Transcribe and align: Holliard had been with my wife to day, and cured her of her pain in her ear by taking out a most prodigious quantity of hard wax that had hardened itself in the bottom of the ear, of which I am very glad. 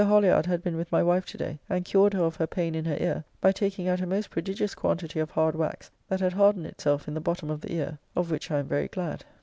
Holliard 0.03 0.47
had 0.47 0.63
been 0.63 0.77
with 0.77 0.91
my 0.91 1.03
wife 1.03 1.27
to 1.27 1.37
day, 1.37 1.59
and 1.69 1.85
cured 1.85 2.15
her 2.15 2.23
of 2.23 2.37
her 2.37 2.47
pain 2.47 2.73
in 2.73 2.85
her 2.85 2.97
ear 2.99 3.23
by 3.39 3.51
taking 3.51 3.87
out 3.87 4.01
a 4.01 4.07
most 4.07 4.31
prodigious 4.31 4.73
quantity 4.73 5.19
of 5.19 5.29
hard 5.29 5.55
wax 5.55 5.91
that 6.09 6.19
had 6.21 6.33
hardened 6.33 6.65
itself 6.65 7.07
in 7.07 7.13
the 7.13 7.21
bottom 7.21 7.51
of 7.51 7.61
the 7.61 7.71
ear, 7.71 7.99
of 8.15 8.31
which 8.31 8.49
I 8.49 8.57
am 8.57 8.67
very 8.67 8.87
glad. 8.87 9.25